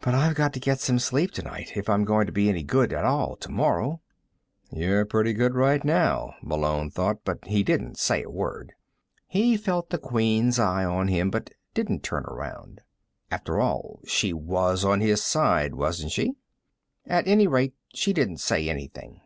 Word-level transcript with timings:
"But 0.00 0.14
I've 0.14 0.36
got 0.36 0.52
to 0.52 0.60
get 0.60 0.78
some 0.78 1.00
sleep 1.00 1.32
tonight, 1.32 1.72
if 1.74 1.88
I'm 1.88 2.04
going 2.04 2.26
to 2.26 2.32
be 2.32 2.48
any 2.48 2.62
good 2.62 2.92
at 2.92 3.04
all 3.04 3.34
tomorrow." 3.34 4.00
You're 4.70 5.04
pretty 5.04 5.32
good 5.32 5.56
right 5.56 5.84
now, 5.84 6.36
Malone 6.44 6.90
thought, 6.90 7.24
but 7.24 7.44
he 7.46 7.64
didn't 7.64 7.98
say 7.98 8.22
a 8.22 8.30
word. 8.30 8.74
He 9.26 9.56
felt 9.56 9.90
the 9.90 9.98
Queen's 9.98 10.60
eye 10.60 10.84
on 10.84 11.08
him 11.08 11.28
but 11.28 11.50
didn't 11.74 12.04
turn 12.04 12.22
around. 12.22 12.82
After 13.32 13.58
all, 13.60 13.98
she 14.06 14.32
was 14.32 14.84
on 14.84 15.00
his 15.00 15.24
side 15.24 15.74
wasn't 15.74 16.12
she? 16.12 16.34
At 17.04 17.26
any 17.26 17.48
rate, 17.48 17.74
she 17.92 18.12
didn't 18.12 18.38
say 18.38 18.68
anything. 18.70 19.22